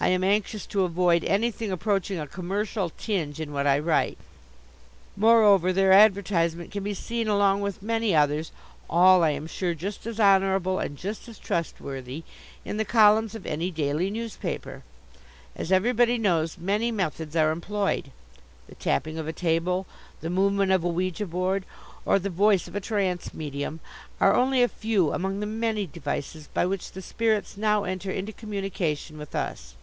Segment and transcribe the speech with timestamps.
[0.00, 4.18] I am anxious to avoid anything approaching a commercial tinge in what I write.
[5.16, 8.52] Moreover, their advertisement can be seen along with many others
[8.90, 12.22] all, I am sure, just as honourable and just as trustworthy
[12.66, 14.82] in the columns of any daily newspaper.
[15.56, 18.10] As everybody knows, many methods are employed.
[18.68, 19.86] The tapping of a table,
[20.20, 21.64] the movement of a ouija board,
[22.04, 23.80] or the voice of a trance medium,
[24.20, 28.32] are only a few among the many devices by which the spirits now enter into
[28.34, 29.76] communication with us.